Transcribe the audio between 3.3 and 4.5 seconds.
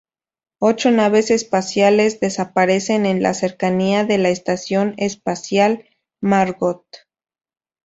cercanía de la